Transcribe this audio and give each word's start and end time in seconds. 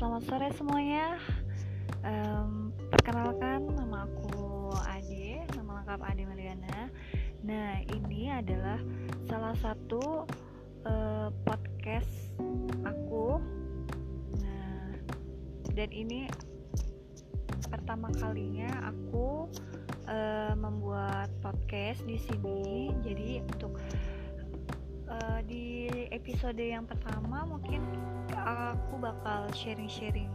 Selamat 0.00 0.24
sore 0.24 0.48
semuanya. 0.56 1.20
Um, 2.00 2.72
perkenalkan 2.88 3.68
nama 3.76 4.08
aku 4.08 4.72
Ade, 4.88 5.44
nama 5.60 5.84
lengkap 5.84 6.00
Ade 6.00 6.24
Mariana. 6.24 6.88
Nah, 7.44 7.84
ini 7.92 8.32
adalah 8.32 8.80
salah 9.28 9.52
satu 9.60 10.24
uh, 10.88 11.28
podcast 11.44 12.32
aku. 12.88 13.44
Nah, 14.40 14.88
dan 15.76 15.92
ini 15.92 16.24
pertama 17.68 18.08
kalinya 18.16 18.72
aku 18.88 19.52
uh, 20.08 20.56
membuat 20.56 21.28
podcast 21.44 22.08
di 22.08 22.16
sini. 22.16 22.88
Jadi 23.04 23.44
untuk 23.44 23.76
uh, 25.12 25.40
di 25.44 25.92
episode 26.08 26.60
yang 26.60 26.88
pertama 26.88 27.44
mungkin 27.44 27.84
aku 28.44 28.94
bakal 29.00 29.48
sharing-sharing 29.52 30.30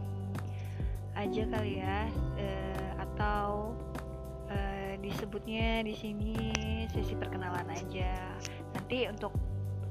aja 1.16 1.42
kali 1.48 1.80
ya 1.80 2.06
uh, 2.36 2.90
atau 3.00 3.72
uh, 4.52 4.92
disebutnya 5.00 5.80
di 5.82 5.94
sini 5.96 6.34
sesi 6.92 7.16
perkenalan 7.16 7.66
aja. 7.72 8.36
Nanti 8.76 9.08
untuk 9.08 9.32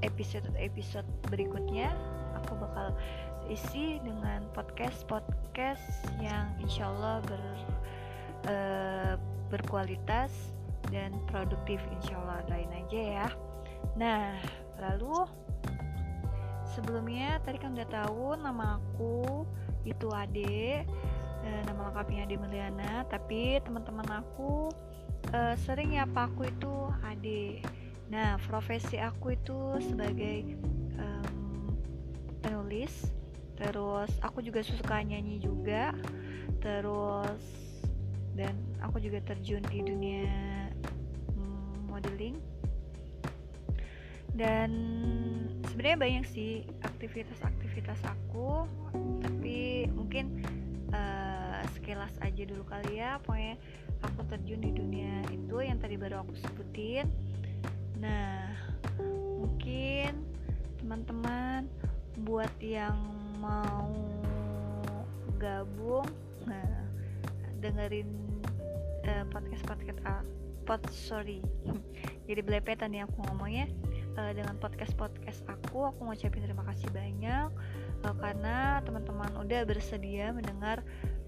episode-episode 0.06 1.08
berikutnya 1.34 1.90
aku 2.38 2.54
bakal 2.62 2.94
isi 3.50 4.02
dengan 4.02 4.46
podcast-podcast 4.54 6.14
yang 6.22 6.50
insyaallah 6.62 7.22
ber 7.26 7.44
uh, 8.50 9.14
berkualitas 9.50 10.34
dan 10.90 11.14
produktif 11.30 11.82
insyaallah 12.02 12.42
doain 12.46 12.70
aja 12.74 13.02
ya. 13.02 13.28
Nah, 13.98 14.38
lalu 14.78 15.26
sebelumnya 16.76 17.40
tadi 17.48 17.56
kan 17.56 17.72
udah 17.72 17.88
tahu 17.88 18.36
nama 18.36 18.78
aku 18.84 19.48
itu 19.88 20.12
Ade 20.12 20.84
e, 21.42 21.50
nama 21.64 21.88
lengkapnya 21.90 22.28
Ade 22.28 22.36
Meliana 22.36 23.08
tapi 23.08 23.64
teman-teman 23.64 24.20
aku 24.20 24.68
e, 25.32 25.56
sering 25.64 25.96
ya 25.96 26.04
apa 26.04 26.28
aku 26.28 26.52
itu 26.52 26.74
Ade. 27.08 27.64
Nah 28.12 28.36
profesi 28.44 29.00
aku 29.00 29.34
itu 29.40 29.80
sebagai 29.80 30.60
penulis 32.46 33.10
terus 33.58 34.12
aku 34.22 34.42
juga 34.42 34.62
suka 34.62 35.02
nyanyi 35.02 35.42
juga 35.42 35.96
terus 36.62 37.42
dan 38.36 38.54
aku 38.84 39.00
juga 39.00 39.24
terjun 39.24 39.64
di 39.72 39.80
dunia 39.80 40.28
um, 41.40 41.88
modeling. 41.88 42.36
Dan 44.36 44.70
sebenarnya 45.76 46.00
banyak 46.00 46.26
sih 46.32 46.64
aktivitas-aktivitas 46.88 48.00
aku 48.08 48.64
tapi 49.20 49.92
mungkin 49.92 50.40
uh, 50.96 51.60
sekilas 51.76 52.16
aja 52.24 52.48
dulu 52.48 52.64
kali 52.64 53.04
ya. 53.04 53.20
Pokoknya 53.20 53.60
aku 54.00 54.24
terjun 54.32 54.64
di 54.64 54.72
dunia 54.72 55.20
itu 55.36 55.52
yang 55.60 55.76
tadi 55.76 56.00
baru 56.00 56.24
aku 56.24 56.32
sebutin. 56.40 57.12
Nah 58.00 58.56
mungkin 59.04 60.24
teman-teman 60.80 61.68
buat 62.24 62.56
yang 62.64 62.96
mau 63.44 63.92
gabung 65.36 66.08
nah 66.48 66.88
dengerin 67.60 68.08
uh, 69.12 69.28
podcast 69.28 69.68
podcast 69.68 70.00
uh, 70.08 70.24
pod 70.64 70.80
sorry. 70.88 71.44
Jadi 72.32 72.40
belepetan 72.40 72.96
nih 72.96 73.04
aku 73.04 73.28
ngomongnya 73.28 73.68
uh, 74.16 74.32
dengan 74.32 74.56
podcast-podcast 74.60 75.44
aku 75.48 75.92
aku 75.92 76.00
ngucapin 76.08 76.44
terima 76.44 76.64
kasih 76.72 76.88
banyak 76.92 77.50
uh, 78.04 78.16
karena 78.20 78.80
teman-teman 78.84 79.32
udah 79.40 79.62
bersedia 79.68 80.32
mendengar 80.32 80.82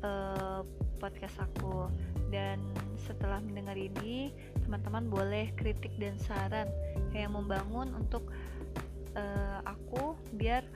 uh, 0.03 0.63
podcast 0.97 1.37
aku. 1.39 1.91
Dan 2.27 2.59
setelah 2.99 3.39
mendengar 3.39 3.79
ini 3.79 4.35
teman-teman 4.67 5.07
boleh 5.07 5.55
kritik 5.55 5.95
dan 5.95 6.19
saran 6.19 6.67
yang 7.15 7.31
membangun 7.31 7.95
untuk 7.95 8.27
uh, 9.15 9.63
aku 9.63 10.19
biar 10.35 10.67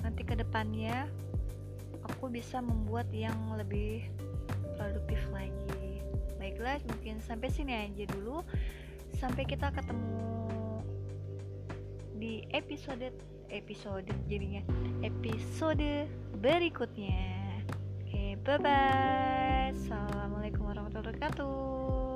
nanti 0.00 0.24
ke 0.24 0.32
depannya 0.32 1.04
aku 2.08 2.32
bisa 2.32 2.64
membuat 2.64 3.12
yang 3.12 3.36
lebih 3.60 4.08
produktif 4.80 5.20
lagi. 5.36 6.00
Baiklah 6.40 6.80
mungkin 6.88 7.20
sampai 7.20 7.52
sini 7.52 7.76
aja 7.76 8.08
dulu. 8.08 8.40
Sampai 9.20 9.44
kita 9.44 9.68
ketemu 9.68 10.48
di 12.20 12.44
episode 12.52 13.08
episode 13.48 14.04
jadinya 14.28 14.60
episode 15.00 16.04
berikutnya. 16.44 17.64
Oke, 18.04 18.36
bye 18.44 18.60
bye. 18.60 19.72
Assalamualaikum 19.72 20.68
warahmatullahi 20.68 21.16
wabarakatuh. 21.16 22.09